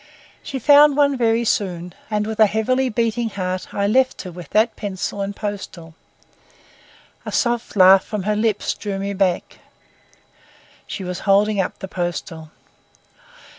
[0.41, 4.49] She found one very soon, and with a heavily beating heart I left her with
[4.49, 5.93] that pencil and postal.
[7.23, 9.59] A soft laugh from her lips drew me back.
[10.87, 12.49] She was holding up the postal.